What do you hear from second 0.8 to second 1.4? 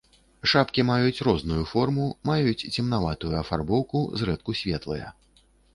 маюць